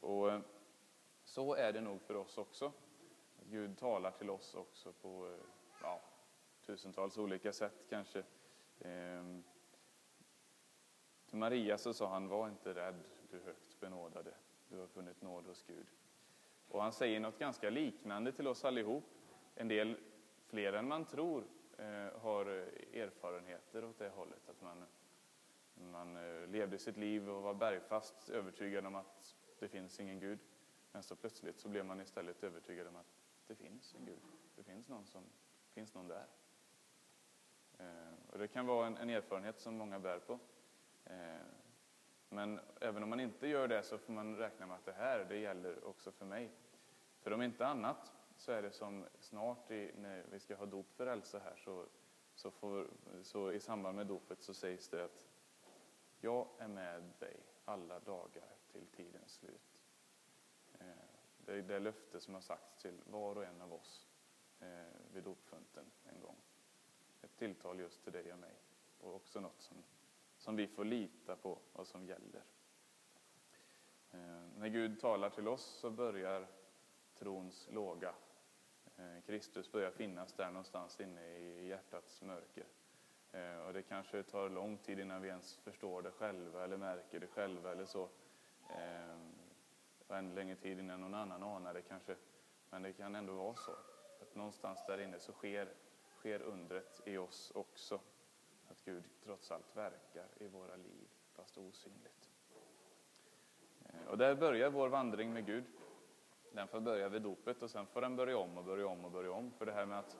Och 0.00 0.32
så 1.26 1.54
är 1.54 1.72
det 1.72 1.80
nog 1.80 2.02
för 2.02 2.14
oss 2.16 2.38
också. 2.38 2.72
Gud 3.50 3.78
talar 3.78 4.10
till 4.10 4.30
oss 4.30 4.54
också 4.54 4.92
på 4.92 5.26
eh, 5.26 5.38
ja, 5.82 6.00
tusentals 6.66 7.18
olika 7.18 7.52
sätt 7.52 7.86
kanske. 7.88 8.22
Ehm, 8.80 9.44
till 11.26 11.38
Maria 11.38 11.78
så 11.78 11.94
sa 11.94 12.08
han, 12.08 12.28
var 12.28 12.48
inte 12.48 12.74
rädd, 12.74 13.00
du 13.30 13.38
högt 13.38 13.80
benådade. 13.80 14.34
Du 14.68 14.78
har 14.78 14.86
funnit 14.86 15.22
nåd 15.22 15.46
hos 15.46 15.62
Gud. 15.62 15.86
Och 16.68 16.82
han 16.82 16.92
säger 16.92 17.20
något 17.20 17.38
ganska 17.38 17.70
liknande 17.70 18.32
till 18.32 18.46
oss 18.48 18.64
allihop. 18.64 19.04
En 19.54 19.68
del 19.68 19.96
fler 20.46 20.72
än 20.72 20.88
man 20.88 21.04
tror 21.04 21.44
eh, 21.78 22.20
har 22.20 22.46
eh, 22.46 23.02
erfarenheter 23.02 23.84
åt 23.84 23.98
det 23.98 24.08
hållet. 24.08 24.48
Att 24.48 24.62
man, 24.62 24.84
man 25.74 26.16
eh, 26.16 26.48
levde 26.48 26.78
sitt 26.78 26.96
liv 26.96 27.30
och 27.30 27.42
var 27.42 27.54
bergfast 27.54 28.28
övertygad 28.28 28.86
om 28.86 28.94
att 28.94 29.36
det 29.58 29.68
finns 29.68 30.00
ingen 30.00 30.20
Gud. 30.20 30.38
Men 30.96 31.02
så 31.02 31.16
plötsligt 31.16 31.58
så 31.58 31.68
blev 31.68 31.84
man 31.84 32.00
istället 32.00 32.44
övertygad 32.44 32.86
om 32.86 32.96
att 32.96 33.06
det 33.46 33.54
finns 33.54 33.94
en 33.94 34.04
Gud. 34.04 34.18
Det 34.54 34.62
finns 34.62 34.88
någon, 34.88 35.06
som, 35.06 35.22
finns 35.74 35.94
någon 35.94 36.08
där. 36.08 36.26
Eh, 37.78 38.32
och 38.32 38.38
det 38.38 38.48
kan 38.48 38.66
vara 38.66 38.86
en, 38.86 38.96
en 38.96 39.10
erfarenhet 39.10 39.60
som 39.60 39.76
många 39.76 39.98
bär 39.98 40.18
på. 40.18 40.38
Eh, 41.04 41.46
men 42.28 42.60
även 42.80 43.02
om 43.02 43.08
man 43.08 43.20
inte 43.20 43.46
gör 43.46 43.68
det 43.68 43.82
så 43.82 43.98
får 43.98 44.12
man 44.12 44.36
räkna 44.36 44.66
med 44.66 44.76
att 44.76 44.84
det 44.84 44.92
här, 44.92 45.24
det 45.24 45.38
gäller 45.38 45.84
också 45.84 46.12
för 46.12 46.24
mig. 46.24 46.50
För 47.20 47.32
om 47.32 47.42
inte 47.42 47.66
annat 47.66 48.12
så 48.36 48.52
är 48.52 48.62
det 48.62 48.72
som 48.72 49.06
snart 49.18 49.70
i, 49.70 49.92
när 49.96 50.24
vi 50.30 50.40
ska 50.40 50.56
ha 50.56 50.66
dop 50.66 50.92
för 50.94 51.06
Elsa 51.06 51.38
här 51.38 51.56
så, 51.56 51.86
så, 52.34 52.50
får, 52.50 52.86
så 53.22 53.52
i 53.52 53.60
samband 53.60 53.96
med 53.96 54.06
dopet 54.06 54.42
så 54.42 54.54
sägs 54.54 54.88
det 54.88 55.04
att 55.04 55.26
jag 56.20 56.48
är 56.58 56.68
med 56.68 57.12
dig 57.18 57.36
alla 57.64 58.00
dagar 58.00 58.54
till 58.72 58.86
tidens 58.86 59.32
slut. 59.32 59.75
Det 61.46 61.52
är 61.52 61.62
det 61.62 61.78
löfte 61.78 62.20
som 62.20 62.34
har 62.34 62.40
sagts 62.40 62.76
till 62.76 63.00
var 63.06 63.36
och 63.36 63.44
en 63.44 63.60
av 63.60 63.72
oss 63.72 64.06
eh, 64.60 64.68
vid 65.12 65.24
dopfunten 65.24 65.84
en 66.04 66.20
gång. 66.20 66.36
Ett 67.22 67.36
tilltal 67.36 67.80
just 67.80 68.04
till 68.04 68.12
dig 68.12 68.32
och 68.32 68.38
mig 68.38 68.54
och 68.98 69.14
också 69.14 69.40
något 69.40 69.60
som 69.60 69.76
som 70.38 70.56
vi 70.56 70.66
får 70.66 70.84
lita 70.84 71.36
på 71.36 71.58
och 71.72 71.86
som 71.86 72.06
gäller. 72.06 72.42
Eh, 74.10 74.18
när 74.56 74.68
Gud 74.68 75.00
talar 75.00 75.30
till 75.30 75.48
oss 75.48 75.64
så 75.64 75.90
börjar 75.90 76.46
trons 77.14 77.68
låga. 77.72 78.14
Eh, 78.96 79.20
Kristus 79.26 79.72
börjar 79.72 79.90
finnas 79.90 80.32
där 80.32 80.46
någonstans 80.46 81.00
inne 81.00 81.38
i 81.38 81.68
hjärtats 81.68 82.22
mörker. 82.22 82.66
Eh, 83.32 83.58
och 83.58 83.72
det 83.72 83.82
kanske 83.82 84.22
tar 84.22 84.48
lång 84.50 84.78
tid 84.78 84.98
innan 84.98 85.22
vi 85.22 85.28
ens 85.28 85.56
förstår 85.56 86.02
det 86.02 86.10
själva 86.10 86.64
eller 86.64 86.76
märker 86.76 87.20
det 87.20 87.26
själva 87.26 87.72
eller 87.72 87.84
så. 87.84 88.08
Eh, 88.70 89.15
och 90.06 90.16
ännu 90.16 90.34
längre 90.34 90.56
tid 90.56 90.78
innan 90.78 91.00
någon 91.00 91.14
annan 91.14 91.42
anar 91.42 91.74
det 91.74 91.82
kanske. 91.82 92.16
Men 92.70 92.82
det 92.82 92.92
kan 92.92 93.14
ändå 93.14 93.32
vara 93.32 93.54
så. 93.54 93.72
Att 94.20 94.34
någonstans 94.34 94.86
där 94.86 94.98
inne 94.98 95.18
så 95.18 95.32
sker, 95.32 95.68
sker 96.18 96.42
undret 96.42 97.00
i 97.04 97.16
oss 97.16 97.52
också. 97.54 98.00
Att 98.68 98.84
Gud 98.84 99.04
trots 99.24 99.50
allt 99.50 99.76
verkar 99.76 100.28
i 100.38 100.48
våra 100.48 100.76
liv, 100.76 101.08
fast 101.32 101.58
osynligt. 101.58 102.30
Eh, 103.84 104.08
och 104.08 104.18
där 104.18 104.34
börjar 104.34 104.70
vår 104.70 104.88
vandring 104.88 105.32
med 105.32 105.46
Gud. 105.46 105.64
Den 106.52 106.68
får 106.68 106.80
börja 106.80 107.08
vid 107.08 107.22
dopet 107.22 107.62
och 107.62 107.70
sen 107.70 107.86
får 107.86 108.00
den 108.00 108.16
börja 108.16 108.38
om 108.38 108.58
och 108.58 108.64
börja 108.64 108.86
om 108.86 109.04
och 109.04 109.10
börja 109.10 109.32
om. 109.32 109.50
För 109.50 109.66
det 109.66 109.72
här 109.72 109.86
med 109.86 109.98
att, 109.98 110.16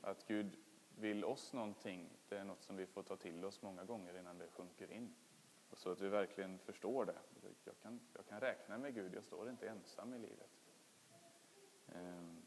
att 0.00 0.26
Gud 0.26 0.56
vill 0.98 1.24
oss 1.24 1.52
någonting, 1.52 2.10
det 2.28 2.38
är 2.38 2.44
något 2.44 2.62
som 2.62 2.76
vi 2.76 2.86
får 2.86 3.02
ta 3.02 3.16
till 3.16 3.44
oss 3.44 3.62
många 3.62 3.84
gånger 3.84 4.18
innan 4.18 4.38
det 4.38 4.48
sjunker 4.48 4.92
in. 4.92 5.14
Och 5.70 5.78
så 5.78 5.90
att 5.90 6.00
vi 6.00 6.08
verkligen 6.08 6.58
förstår 6.58 7.04
det. 7.04 7.18
Jag 7.64 7.74
kan, 7.82 8.00
jag 8.16 8.26
kan 8.26 8.40
räkna 8.40 8.78
med 8.78 8.94
Gud, 8.94 9.14
jag 9.14 9.24
står 9.24 9.50
inte 9.50 9.68
ensam 9.68 10.14
i 10.14 10.18
livet. 10.18 10.50
Ehm, 11.94 12.42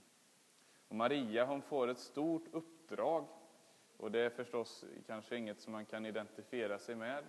och 0.87 0.95
Maria 0.95 1.45
hon 1.45 1.61
får 1.61 1.87
ett 1.87 1.99
stort 1.99 2.47
uppdrag 2.51 3.27
och 3.97 4.11
det 4.11 4.19
är 4.19 4.29
förstås 4.29 4.85
kanske 5.07 5.37
inget 5.37 5.61
som 5.61 5.73
man 5.73 5.85
kan 5.85 6.05
identifiera 6.05 6.79
sig 6.79 6.95
med, 6.95 7.23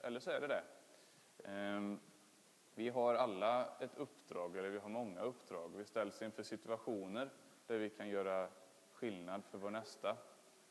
eller 0.00 0.20
så 0.20 0.30
är 0.30 0.40
det 0.40 0.46
det. 0.46 0.64
Ehm, 1.44 2.00
vi 2.74 2.88
har 2.88 3.14
alla 3.14 3.78
ett 3.80 3.96
uppdrag, 3.96 4.56
eller 4.56 4.70
vi 4.70 4.78
har 4.78 4.88
många 4.88 5.20
uppdrag. 5.20 5.72
Vi 5.76 5.84
ställs 5.84 6.22
inför 6.22 6.42
situationer 6.42 7.30
där 7.66 7.78
vi 7.78 7.90
kan 7.90 8.08
göra 8.08 8.48
skillnad 8.92 9.44
för 9.44 9.58
vår 9.58 9.70
nästa. 9.70 10.16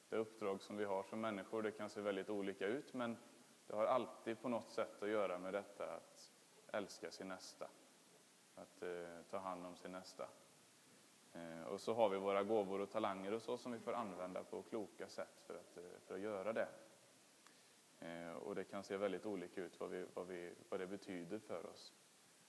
Det 0.10 0.16
uppdrag 0.16 0.62
som 0.62 0.78
vi 0.78 0.86
har 0.86 1.04
som 1.04 1.22
människor, 1.22 1.62
det 1.62 1.72
kan 1.72 1.90
se 1.90 2.02
väldigt 2.02 2.30
olika 2.30 2.68
ut, 2.68 2.94
men 2.94 3.18
det 3.68 3.76
har 3.76 3.86
alltid 3.86 4.42
på 4.42 4.50
något 4.50 4.72
sätt 4.72 5.04
att 5.04 5.10
göra 5.10 5.38
med 5.38 5.54
detta 5.54 5.96
att 5.96 6.32
älska 6.72 7.12
sin 7.12 7.28
nästa. 7.28 7.70
Att 8.56 8.82
eh, 8.82 9.22
ta 9.30 9.38
hand 9.38 9.66
om 9.66 9.76
sin 9.76 9.92
nästa. 9.92 10.28
Eh, 11.34 11.64
och 11.64 11.82
så 11.82 11.94
har 11.94 12.10
vi 12.10 12.18
våra 12.18 12.44
gåvor 12.44 12.82
och 12.82 12.90
talanger 12.90 13.32
och 13.32 13.42
så 13.42 13.58
som 13.58 13.72
vi 13.72 13.80
får 13.80 13.94
använda 13.94 14.44
på 14.44 14.62
kloka 14.62 15.08
sätt 15.08 15.42
för 15.48 15.54
att, 15.54 15.78
eh, 15.78 16.00
för 16.08 16.16
att 16.16 16.22
göra 16.22 16.54
det. 16.54 16.68
Eh, 18.00 18.34
och 18.34 18.56
det 18.56 18.64
kan 18.64 18.84
se 18.84 18.98
väldigt 18.98 19.26
olika 19.26 19.62
ut 19.62 19.80
vad, 19.80 19.90
vi, 19.90 20.06
vad, 20.14 20.28
vi, 20.28 20.54
vad 20.70 20.80
det 20.80 20.88
betyder 20.88 21.40
för 21.40 21.66
oss. 21.66 21.94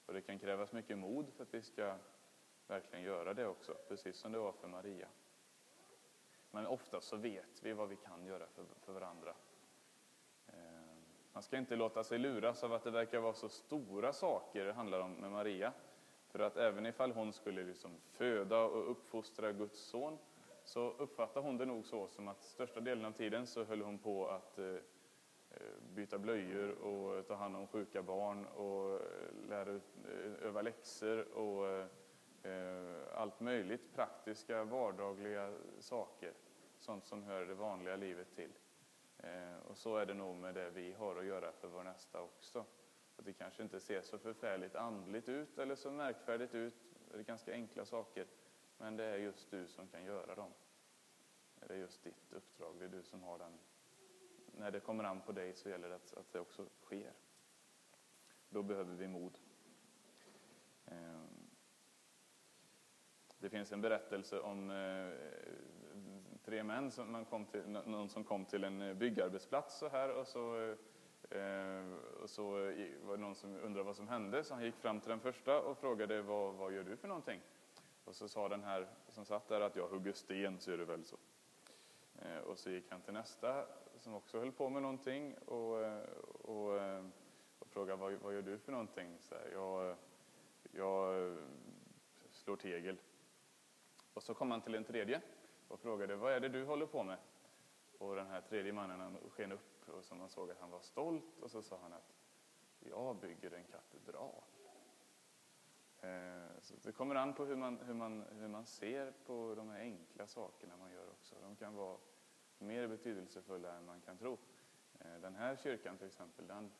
Och 0.07 0.15
det 0.15 0.21
kan 0.21 0.39
krävas 0.39 0.73
mycket 0.73 0.99
mod 0.99 1.33
för 1.33 1.43
att 1.43 1.55
vi 1.55 1.63
ska 1.63 1.97
verkligen 2.67 3.05
göra 3.05 3.35
det 3.35 3.47
också, 3.47 3.75
precis 3.89 4.17
som 4.17 4.33
det 4.33 4.39
var 4.39 4.53
för 4.53 4.69
Maria. 4.69 5.09
Men 6.51 6.67
ofta 6.67 7.01
så 7.01 7.17
vet 7.17 7.63
vi 7.63 7.73
vad 7.73 7.89
vi 7.89 7.97
kan 7.97 8.25
göra 8.25 8.47
för, 8.47 8.65
för 8.81 8.93
varandra. 8.93 9.35
Man 11.35 11.43
ska 11.43 11.57
inte 11.59 11.77
låta 11.77 12.05
sig 12.05 12.19
luras 12.19 12.65
av 12.65 12.73
att 12.73 12.85
det 12.85 12.91
verkar 12.91 13.21
vara 13.21 13.35
så 13.35 13.49
stora 13.49 14.13
saker 14.13 14.65
det 14.65 14.73
handlar 14.73 15.01
om 15.01 15.13
med 15.13 15.31
Maria. 15.31 15.73
För 16.29 16.39
att 16.39 16.57
även 16.57 16.87
ifall 16.87 17.13
hon 17.13 17.33
skulle 17.33 17.65
liksom 17.65 17.91
föda 18.11 18.61
och 18.61 18.91
uppfostra 18.91 19.53
Guds 19.53 19.81
son 19.81 20.19
så 20.65 20.91
uppfattar 20.91 21.41
hon 21.41 21.59
det 21.59 21.67
nog 21.67 21.87
så 21.87 22.09
som 22.09 22.29
att 22.29 22.43
största 22.43 22.81
delen 22.81 23.05
av 23.05 23.13
tiden 23.13 23.47
så 23.47 23.65
höll 23.65 23.83
hon 23.83 23.99
på 23.99 24.29
att 24.29 24.59
eh, 24.59 24.67
eh, 24.67 24.81
byta 25.95 26.19
blöjor 26.19 26.71
och 26.71 27.27
ta 27.27 27.35
hand 27.35 27.57
om 27.57 27.67
sjuka 27.67 28.03
barn 28.03 28.47
och 28.47 28.95
eh, 28.95 29.01
lära 29.49 29.71
ut, 29.71 29.97
öva 30.43 30.63
läxor 30.63 31.39
och 31.39 31.89
allt 33.15 33.41
möjligt, 33.41 33.95
praktiska, 33.95 34.65
vardagliga 34.65 35.53
saker, 35.81 36.33
sånt 36.79 37.07
som 37.07 37.23
hör 37.23 37.47
det 37.47 37.55
vanliga 37.55 37.97
livet 37.97 38.35
till. 38.37 38.51
Eh, 39.25 39.59
och 39.59 39.77
så 39.77 39.97
är 39.97 40.07
det 40.07 40.15
nog 40.15 40.37
med 40.37 40.55
det 40.55 40.71
vi 40.71 40.93
har 40.93 41.17
att 41.17 41.25
göra 41.25 41.53
för 41.53 41.69
vår 41.69 41.85
nästa 41.85 42.21
också. 42.21 42.65
Att 43.17 43.25
det 43.25 43.33
kanske 43.33 43.63
inte 43.63 43.81
ser 43.81 44.03
så 44.03 44.19
förfärligt 44.19 44.75
andligt 44.75 45.29
ut 45.29 45.59
eller 45.59 45.75
så 45.75 45.91
märkvärdigt 45.91 46.55
ut, 46.55 46.75
det 47.11 47.19
är 47.19 47.23
ganska 47.23 47.53
enkla 47.53 47.85
saker, 47.85 48.27
men 48.79 48.97
det 48.97 49.05
är 49.05 49.17
just 49.17 49.51
du 49.51 49.67
som 49.67 49.89
kan 49.89 50.05
göra 50.05 50.35
dem. 50.35 50.51
Det 51.55 51.75
är 51.75 51.79
just 51.79 52.03
ditt 52.05 52.33
uppdrag, 52.33 52.77
det 52.79 52.85
är 52.85 52.89
du 52.89 53.03
som 53.03 53.23
har 53.23 53.39
den. 53.39 53.59
När 54.47 54.71
det 54.71 54.81
kommer 54.81 55.05
an 55.05 55.21
på 55.21 55.33
dig 55.33 55.55
så 55.55 55.69
gäller 55.69 55.89
det 55.89 55.95
att, 55.95 56.15
att 56.15 56.33
det 56.33 56.41
också 56.41 56.67
sker. 56.83 57.13
Då 58.49 58.63
behöver 58.63 58.95
vi 58.95 59.09
mod. 59.09 59.39
Ehm. 60.87 61.29
Det 63.39 63.51
finns 63.51 63.73
en 63.73 63.81
berättelse 63.81 64.41
om 64.41 64.71
eh, 64.71 65.13
tre 66.45 66.63
män, 66.63 66.91
som 66.91 67.13
man 67.13 67.25
kom 67.25 67.45
till, 67.45 67.63
någon 67.69 68.09
som 68.09 68.25
kom 68.25 68.45
till 68.45 68.65
en 68.65 68.83
eh, 68.83 68.95
byggarbetsplats 68.95 69.79
så 69.79 69.89
här 69.89 70.17
och 70.17 70.27
så, 70.27 70.75
eh, 71.31 71.93
och 72.23 72.31
så 72.31 72.69
eh, 72.69 72.89
var 73.03 73.17
det 73.17 73.23
någon 73.23 73.35
som 73.35 73.57
undrade 73.57 73.83
vad 73.83 73.97
som 73.97 74.09
hände 74.09 74.45
så 74.45 74.55
han 74.55 74.65
gick 74.65 74.77
fram 74.77 75.01
till 75.01 75.11
den 75.11 75.21
första 75.21 75.61
och 75.61 75.79
frågade 75.79 76.23
vad, 76.23 76.55
vad 76.55 76.73
gör 76.73 76.85
du 76.85 76.97
för 76.97 77.09
någonting? 77.09 77.41
Och 78.05 78.17
så 78.17 78.29
sa 78.29 78.49
den 78.49 78.65
här 78.65 78.89
som 79.09 79.25
satt 79.25 79.49
där 79.49 79.61
att 79.61 79.77
jag 79.77 79.89
hugger 79.89 80.13
sten, 80.13 80.61
så 80.61 80.73
är 80.73 80.79
det 80.79 80.85
väl 80.85 81.05
så. 81.05 81.17
Eh, 82.19 82.39
och 82.39 82.59
så 82.59 82.71
gick 82.71 82.91
han 82.91 83.01
till 83.01 83.15
nästa 83.15 83.65
som 83.99 84.15
också 84.15 84.39
höll 84.39 84.53
på 84.53 84.69
med 84.69 84.83
någonting 84.83 85.35
och, 85.35 85.85
eh, 85.85 86.03
och, 86.43 86.73
och 87.59 87.69
frågade 87.69 88.01
vad, 88.01 88.13
vad 88.13 88.35
gör 88.35 88.43
du 88.43 88.59
för 88.59 88.73
någonting? 88.73 89.17
Så 89.21 89.35
här, 89.35 89.51
jag, 89.53 89.97
jag 90.73 91.37
slår 92.31 92.57
tegel. 92.57 92.99
Och 94.15 94.23
så 94.23 94.35
kom 94.35 94.51
han 94.51 94.61
till 94.61 94.75
en 94.75 94.85
tredje 94.85 95.21
och 95.75 95.81
frågade 95.81 96.17
vad 96.17 96.33
är 96.33 96.41
det 96.41 96.49
du 96.49 96.65
håller 96.65 96.87
på 96.87 97.03
med? 97.03 97.19
Och 97.99 98.17
den 98.17 98.27
här 98.27 98.41
tredje 98.41 98.73
mannen 98.73 99.01
han 99.01 99.19
sken 99.31 99.53
upp 99.53 99.89
och 99.89 100.05
som 100.05 100.19
man 100.19 100.29
såg 100.29 100.51
att 100.51 100.61
han 100.61 100.71
var 100.71 100.81
stolt 100.81 101.41
och 101.41 101.51
så 101.51 101.63
sa 101.63 101.79
han 101.83 101.93
att 101.93 102.15
jag 102.79 103.17
bygger 103.17 103.51
en 103.51 103.65
katedral. 103.65 104.43
Eh, 106.01 106.61
så 106.61 106.75
det 106.83 106.93
kommer 106.93 107.15
an 107.15 107.35
på 107.35 107.45
hur 107.45 107.57
man, 107.57 107.79
hur, 107.87 107.95
man, 107.95 108.25
hur 108.31 108.49
man 108.49 108.67
ser 108.67 109.13
på 109.27 109.55
de 109.57 109.69
här 109.71 109.81
enkla 109.81 110.27
sakerna 110.27 110.77
man 110.77 110.93
gör 110.93 111.11
också. 111.11 111.35
De 111.43 111.57
kan 111.57 111.75
vara 111.75 111.97
mer 112.59 112.89
betydelsefulla 112.89 113.73
än 113.73 113.85
man 113.85 114.01
kan 114.01 114.19
tro. 114.19 114.39
Eh, 115.01 115.21
den 115.21 115.35
här 115.35 115.57
kyrkan 115.57 115.99
till 115.99 116.07
exempel, 116.07 116.47
den 116.47 116.73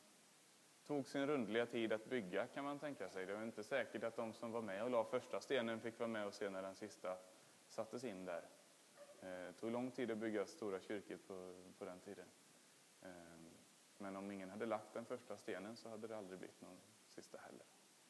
tog 0.87 1.07
sin 1.07 1.27
rundliga 1.27 1.65
tid 1.65 1.93
att 1.93 2.05
bygga 2.05 2.47
kan 2.47 2.63
man 2.63 2.79
tänka 2.79 3.09
sig. 3.09 3.25
Det 3.25 3.33
var 3.33 3.43
inte 3.43 3.63
säkert 3.63 4.03
att 4.03 4.15
de 4.15 4.33
som 4.33 4.51
var 4.51 4.61
med 4.61 4.83
och 4.83 4.89
la 4.89 5.03
första 5.03 5.41
stenen 5.41 5.79
fick 5.79 5.99
vara 5.99 6.09
med 6.09 6.27
och 6.27 6.33
se 6.33 6.49
när 6.49 6.61
den 6.61 6.75
sista 6.75 7.17
sattes 7.69 8.03
in 8.03 8.25
där. 8.25 8.43
Det 9.25 9.53
tog 9.53 9.71
lång 9.71 9.91
tid 9.91 10.11
att 10.11 10.17
bygga 10.17 10.45
stora 10.45 10.79
kyrkor 10.79 11.17
på, 11.27 11.55
på 11.77 11.85
den 11.85 11.99
tiden. 11.99 12.25
Eh, 13.01 13.09
men 13.97 14.15
om 14.15 14.31
ingen 14.31 14.49
hade 14.49 14.65
lagt 14.65 14.93
den 14.93 15.05
första 15.05 15.37
stenen 15.37 15.75
så 15.75 15.89
hade 15.89 16.07
det 16.07 16.17
aldrig 16.17 16.39
blivit 16.39 16.61
någon 16.61 16.77
sista 17.07 17.37
heller. 17.37 17.65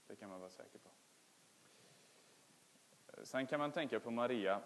Det 0.07 0.15
kan 0.15 0.29
man 0.29 0.39
vara 0.39 0.49
säker 0.49 0.79
på. 0.79 0.89
Eh, 3.07 3.23
sen 3.23 3.47
kan 3.47 3.59
man 3.59 3.71
tänka 3.71 3.99
på 3.99 4.11
Maria, 4.11 4.61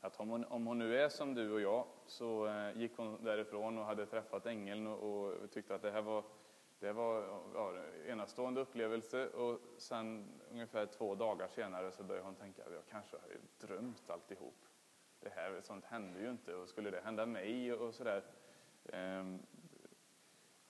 att 0.00 0.20
om 0.20 0.28
hon, 0.28 0.44
om 0.44 0.66
hon 0.66 0.78
nu 0.78 0.98
är 0.98 1.08
som 1.08 1.34
du 1.34 1.52
och 1.52 1.60
jag 1.60 1.86
så 2.06 2.48
gick 2.74 2.96
hon 2.96 3.24
därifrån 3.24 3.78
och 3.78 3.84
hade 3.84 4.06
träffat 4.06 4.46
ängeln 4.46 4.86
och, 4.86 5.32
och 5.32 5.50
tyckte 5.50 5.74
att 5.74 5.82
det 5.82 5.90
här 5.90 6.02
var 6.02 6.24
det 6.78 6.92
var 6.92 7.40
ja, 7.54 7.72
en 7.76 8.10
enastående 8.10 8.60
upplevelse 8.60 9.28
och 9.28 9.60
sen 9.78 10.28
ungefär 10.50 10.86
två 10.86 11.14
dagar 11.14 11.48
senare 11.48 11.92
så 11.92 12.02
började 12.02 12.26
hon 12.26 12.34
tänka 12.34 12.64
att 12.64 12.72
jag 12.72 12.86
kanske 12.90 13.16
har 13.16 13.66
drömt 13.66 14.10
alltihop. 14.10 14.54
Det 15.24 15.30
här, 15.30 15.60
sånt 15.62 15.84
händer 15.84 16.20
ju 16.20 16.30
inte 16.30 16.54
och 16.54 16.68
skulle 16.68 16.90
det 16.90 17.00
hända 17.00 17.26
mig 17.26 17.72
och 17.72 17.94
sådär. 17.94 18.24
Ehm, 18.84 19.42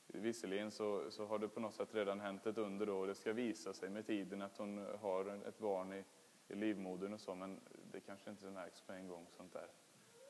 visserligen 0.06 0.70
så, 0.70 1.10
så 1.10 1.26
har 1.26 1.38
det 1.38 1.48
på 1.48 1.60
något 1.60 1.74
sätt 1.74 1.94
redan 1.94 2.20
hänt 2.20 2.46
ett 2.46 2.58
under 2.58 2.86
då 2.86 2.98
och 2.98 3.06
det 3.06 3.14
ska 3.14 3.32
visa 3.32 3.72
sig 3.72 3.90
med 3.90 4.06
tiden 4.06 4.42
att 4.42 4.56
hon 4.56 4.86
har 5.00 5.48
ett 5.48 5.58
barn 5.58 5.92
i, 5.92 6.04
i 6.48 6.54
livmodern 6.54 7.12
och 7.12 7.20
så 7.20 7.34
men 7.34 7.60
det 7.92 8.00
kanske 8.00 8.30
inte 8.30 8.50
märks 8.50 8.80
på 8.80 8.92
en 8.92 9.08
gång 9.08 9.26
sånt 9.30 9.52
där. 9.52 9.68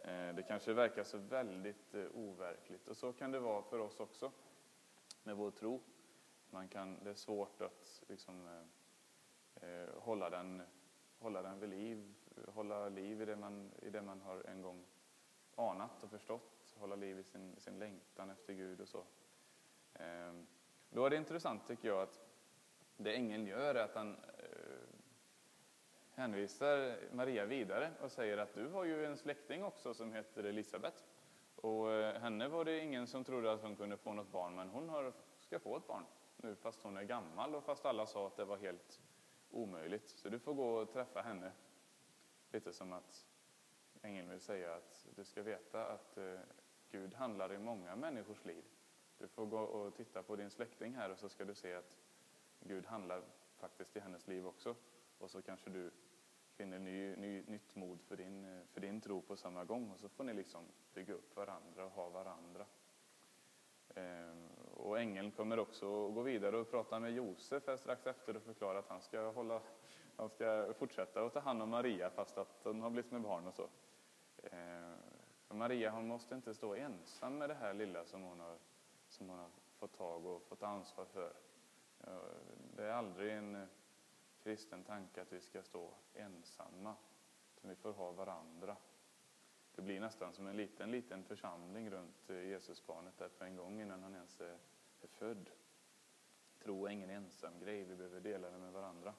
Ehm, 0.05 0.37
det 0.37 0.43
kanske 0.43 0.73
verkar 0.73 1.05
så 1.05 1.19
väldigt 1.19 1.95
eh, 1.95 2.07
overkligt 2.15 2.89
och 2.89 2.97
så 2.97 3.13
kan 3.13 3.31
det 3.31 3.41
vara 3.41 3.63
för 3.63 3.79
oss 3.79 4.01
också 4.01 4.33
med 5.23 5.37
vår 5.37 5.51
tro. 5.51 5.81
Man 6.51 6.69
kan, 6.69 7.05
det 7.05 7.11
är 7.11 7.15
svårt 7.15 7.61
att 7.61 8.03
liksom, 8.09 8.49
eh, 8.49 9.69
eh 9.69 9.89
hålla, 9.99 10.31
den, 10.31 10.63
hålla 11.19 11.43
den 11.43 11.61
vid 11.61 11.71
liv, 11.71 12.15
hålla 12.47 12.88
liv 12.88 13.23
i 13.23 13.25
det, 13.25 13.37
man, 13.37 13.70
i 13.83 13.90
det 13.90 14.03
man 14.03 14.20
har 14.20 14.42
en 14.49 14.62
gång 14.62 14.85
anat 15.57 16.03
och 16.03 16.11
förstått, 16.11 16.75
hålla 16.77 16.97
liv 16.97 17.18
i 17.18 17.23
sin, 17.23 17.57
sin 17.59 17.79
längtan 17.79 18.31
efter 18.31 18.53
Gud 18.53 18.81
och 18.81 18.88
så. 18.88 19.05
Ehm, 19.94 20.47
då 20.90 21.07
är 21.07 21.11
det 21.11 21.16
intressant 21.16 21.66
tycker 21.66 21.88
jag 21.88 22.03
att 22.03 22.20
det 22.97 23.14
ängeln 23.14 23.47
gör 23.47 23.75
är 23.75 23.85
att 23.85 23.94
han 23.94 24.16
eh, 24.38 24.99
hänvisar 26.14 26.97
Maria 27.12 27.44
vidare 27.44 27.90
och 28.01 28.12
säger 28.12 28.38
att 28.38 28.55
du 28.55 28.68
har 28.68 28.85
ju 28.85 29.07
en 29.07 29.16
släkting 29.16 29.64
också 29.64 29.94
som 29.94 30.12
heter 30.12 30.44
Elisabet. 30.44 31.05
Och 31.57 31.92
eh, 31.92 32.20
henne 32.20 32.49
var 32.49 32.64
det 32.64 32.79
ingen 32.79 33.07
som 33.07 33.25
trodde 33.25 33.53
att 33.53 33.62
hon 33.62 33.77
kunde 33.77 33.97
få 33.97 34.12
något 34.12 34.33
barn, 34.33 34.55
men 34.55 34.68
hon 34.68 34.88
har, 34.88 35.12
ska 35.40 35.59
få 35.59 35.77
ett 35.77 35.87
barn 35.87 36.05
nu 36.44 36.55
fast 36.55 36.83
hon 36.83 36.97
är 36.97 37.03
gammal 37.03 37.55
och 37.55 37.64
fast 37.64 37.87
alla 37.87 38.07
sa 38.07 38.27
att 38.27 38.37
det 38.37 38.44
var 38.44 38.57
helt 38.57 39.01
omöjligt. 39.51 40.09
Så 40.09 40.29
du 40.29 40.38
får 40.38 40.55
gå 40.55 40.75
och 40.75 40.92
träffa 40.92 41.23
henne. 41.23 41.53
Lite 42.55 42.73
som 42.73 42.93
att 42.93 43.27
ängeln 44.03 44.31
vill 44.31 44.40
säga 44.40 44.75
att 44.75 45.07
du 45.17 45.25
ska 45.25 45.43
veta 45.43 45.87
att 45.87 46.17
eh, 46.17 46.38
Gud 46.90 47.14
handlar 47.14 47.53
i 47.53 47.59
många 47.59 47.97
människors 47.97 48.45
liv. 48.45 48.64
Du 49.19 49.29
får 49.29 49.47
gå 49.47 49.59
och 49.59 49.95
titta 49.95 50.23
på 50.23 50.37
din 50.37 50.51
släkting 50.51 50.95
här 50.95 51.11
och 51.11 51.19
så 51.19 51.29
ska 51.29 51.45
du 51.45 51.55
se 51.55 51.75
att 51.75 51.97
Gud 52.61 52.87
handlar 52.87 53.23
faktiskt 53.57 53.97
i 53.97 54.01
hennes 54.01 54.27
liv 54.27 54.47
också. 54.47 54.75
Och 55.19 55.31
så 55.31 55.43
kanske 55.43 55.71
du 55.71 55.90
finner 56.57 56.79
ny, 56.79 57.17
ny, 57.17 57.43
nytt 57.47 57.75
mod 57.77 58.03
för 58.03 58.17
din, 58.17 58.45
eh, 58.45 58.67
för 58.73 58.81
din 58.81 59.01
tro 59.01 59.23
på 59.23 59.37
samma 59.37 59.64
gång 59.64 59.90
och 59.90 60.01
så 60.01 60.09
får 60.09 60.25
ni 60.25 60.35
liksom 60.35 60.64
bygga 60.95 61.14
upp 61.14 61.37
varandra 61.37 61.85
och 61.85 61.93
ha 61.93 62.09
varandra. 62.09 62.67
Ehm, 63.95 64.49
och 64.75 65.01
ängeln 65.01 65.31
kommer 65.31 65.59
också 65.59 66.09
att 66.09 66.14
gå 66.14 66.23
vidare 66.23 66.57
och 66.57 66.71
prata 66.71 67.01
med 67.01 67.12
Josef 67.12 67.81
strax 67.81 68.07
efter 68.07 68.37
och 68.37 68.43
förklara 68.43 68.79
att 68.79 68.88
han 68.88 69.01
ska, 69.01 69.31
hålla, 69.31 69.62
han 70.16 70.29
ska 70.29 70.74
fortsätta 70.79 71.24
att 71.24 71.33
ta 71.33 71.40
hand 71.40 71.62
om 71.62 71.70
Maria 71.70 72.11
fast 72.11 72.38
att 72.38 72.61
hon 72.62 72.81
har 72.81 72.90
blivit 72.90 73.11
med 73.11 73.22
barn 73.22 73.46
och 73.46 73.55
så. 73.55 73.68
Eh, 74.42 74.94
för 75.46 75.55
Maria 75.55 75.90
hon 75.90 76.07
måste 76.07 76.35
inte 76.35 76.55
stå 76.55 76.74
ensam 76.74 77.38
med 77.38 77.50
det 77.50 77.55
här 77.55 77.74
lilla 77.74 78.05
som 78.05 78.22
hon 78.22 78.40
har, 78.40 78.59
som 79.09 79.29
hon 79.29 79.38
har 79.38 79.50
fått 79.79 79.96
tag 79.96 80.27
och 80.27 80.42
fått 80.42 80.62
ansvar 80.62 81.05
för. 81.05 81.33
Eh, 82.00 82.18
det 82.77 82.85
är 82.85 82.92
aldrig 82.92 83.33
en 83.33 83.55
eh, 83.55 83.66
kristen 84.42 84.85
tanke 84.85 85.22
att 85.22 85.33
vi 85.33 85.40
ska 85.40 85.62
stå 85.62 85.90
ensamma, 86.14 86.94
utan 87.57 87.70
vi 87.70 87.77
får 87.77 87.92
ha 87.92 88.12
varandra. 88.12 88.77
Det 89.74 89.83
blir 89.83 90.00
nästan 90.00 90.33
som 90.33 90.46
en 90.46 90.57
liten, 90.57 90.90
liten 90.90 91.24
församling 91.24 91.90
runt 91.90 92.29
Jesusbarnet 92.29 93.18
där 93.18 93.29
på 93.29 93.44
en 93.44 93.57
gång 93.57 93.81
innan 93.81 94.03
han 94.03 94.14
ens 94.14 94.40
är, 94.40 94.59
är 95.00 95.09
född. 95.09 95.50
Tro 96.62 96.87
är 96.87 96.90
ingen 96.90 97.11
ensam 97.11 97.59
grej, 97.59 97.85
vi 97.85 97.96
behöver 97.96 98.20
dela 98.20 98.50
det 98.50 98.59
med 98.59 98.72
varandra. 98.72 99.14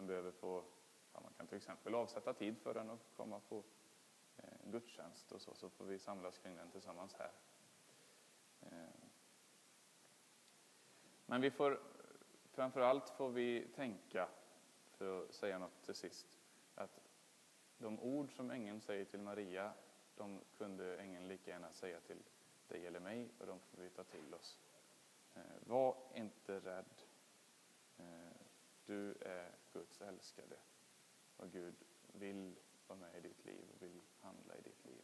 Man 0.00 0.06
behöver 0.06 0.30
få, 0.30 0.64
ja, 1.12 1.20
man 1.20 1.32
kan 1.36 1.46
till 1.46 1.56
exempel 1.56 1.94
avsätta 1.94 2.34
tid 2.34 2.58
för 2.58 2.74
den 2.74 2.90
och 2.90 2.98
komma 3.16 3.40
på 3.40 3.64
eh, 4.36 4.44
gudstjänst 4.64 5.32
och 5.32 5.40
så, 5.40 5.54
så 5.54 5.70
får 5.70 5.84
vi 5.84 5.98
samlas 5.98 6.38
kring 6.38 6.56
den 6.56 6.70
tillsammans 6.70 7.14
här. 7.14 7.30
Eh. 8.60 9.08
Men 11.26 11.40
vi 11.40 11.50
får, 11.50 11.80
framför 12.52 12.80
allt 12.80 13.10
får 13.10 13.30
vi 13.30 13.68
tänka 13.74 14.28
för 14.90 15.24
att 15.24 15.34
säga 15.34 15.58
något 15.58 15.82
till 15.82 15.94
sist. 15.94 16.38
Att 16.74 17.00
de 17.78 18.00
ord 18.00 18.36
som 18.36 18.50
ängeln 18.50 18.80
säger 18.80 19.04
till 19.04 19.20
Maria, 19.20 19.72
de 20.16 20.40
kunde 20.58 20.96
ängeln 20.96 21.28
lika 21.28 21.50
gärna 21.50 21.72
säga 21.72 22.00
till 22.00 22.22
dig 22.68 22.86
eller 22.86 23.00
mig 23.00 23.28
och 23.38 23.46
de 23.46 23.60
får 23.60 23.82
vi 23.82 23.90
ta 23.90 24.04
till 24.04 24.34
oss. 24.34 24.58
Eh, 25.34 25.42
var 25.66 25.96
inte 26.14 26.60
rädd. 26.60 27.02
Eh, 27.98 28.04
du 28.86 29.14
är 29.20 29.59
Guds 29.72 30.00
älskade 30.00 30.56
och 31.36 31.52
Gud 31.52 31.74
vill 32.12 32.58
vara 32.86 32.98
med 32.98 33.16
i 33.16 33.20
ditt 33.20 33.44
liv 33.44 33.64
och 33.74 33.82
vill 33.82 34.00
handla 34.20 34.56
i 34.56 34.60
ditt 34.60 34.84
liv. 34.84 35.02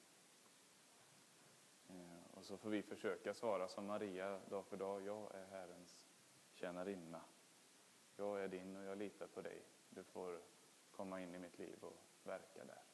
Eh, 1.89 2.37
och 2.37 2.45
så 2.45 2.57
får 2.57 2.71
vi 2.71 2.83
försöka 2.83 3.35
svara 3.35 3.69
som 3.69 3.87
Maria 3.87 4.41
dag 4.49 4.67
för 4.67 4.77
dag. 4.77 5.03
Jag 5.03 5.35
är 5.35 5.47
Herrens 5.47 6.07
tjänarinna. 6.53 7.21
Jag 8.17 8.45
är 8.45 8.49
din 8.49 8.77
och 8.77 8.85
jag 8.85 8.99
litar 8.99 9.27
på 9.27 9.43
dig. 9.43 9.63
Du 9.89 10.05
får 10.05 10.41
komma 10.91 11.21
in 11.21 11.35
i 11.35 11.39
mitt 11.39 11.59
liv 11.59 11.85
och 11.85 11.97
verka 12.23 12.65
där. 12.65 12.86